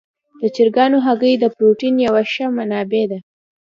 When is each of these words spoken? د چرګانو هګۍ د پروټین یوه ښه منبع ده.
د 0.41 0.43
چرګانو 0.55 0.97
هګۍ 1.05 1.33
د 1.39 1.45
پروټین 1.55 1.95
یوه 2.07 2.21
ښه 2.33 2.45
منبع 2.55 3.03
ده. 3.11 3.19